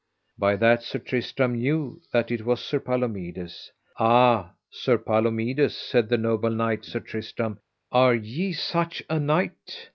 By 0.35 0.55
that 0.55 0.81
Sir 0.81 0.97
Tristram 0.97 1.53
knew 1.59 2.01
that 2.11 2.31
it 2.31 2.43
was 2.43 2.59
Sir 2.59 2.79
Palomides. 2.79 3.71
Ah, 3.99 4.53
Sir 4.71 4.97
Palomides, 4.97 5.75
said 5.77 6.09
the 6.09 6.17
noble 6.17 6.49
knight 6.49 6.83
Sir 6.83 7.01
Tristram, 7.01 7.59
are 7.91 8.15
ye 8.15 8.51
such 8.51 9.03
a 9.11 9.19
knight? 9.19 9.89